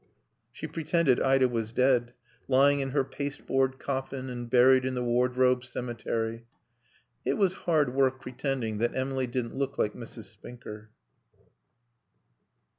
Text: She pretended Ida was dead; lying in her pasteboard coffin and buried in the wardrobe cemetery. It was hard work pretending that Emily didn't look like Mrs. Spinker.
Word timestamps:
She 0.51 0.65
pretended 0.65 1.19
Ida 1.21 1.47
was 1.47 1.71
dead; 1.71 2.13
lying 2.47 2.79
in 2.79 2.89
her 2.89 3.03
pasteboard 3.03 3.77
coffin 3.77 4.31
and 4.31 4.49
buried 4.49 4.83
in 4.83 4.95
the 4.95 5.03
wardrobe 5.03 5.63
cemetery. 5.63 6.45
It 7.23 7.35
was 7.37 7.53
hard 7.69 7.93
work 7.93 8.19
pretending 8.19 8.79
that 8.79 8.95
Emily 8.95 9.27
didn't 9.27 9.53
look 9.53 9.77
like 9.77 9.93
Mrs. 9.93 10.23
Spinker. 10.23 10.89